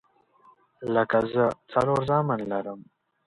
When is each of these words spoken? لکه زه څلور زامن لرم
لکه 0.93 1.19
زه 1.33 1.43
څلور 1.71 1.99
زامن 2.09 2.39
لرم 2.51 2.79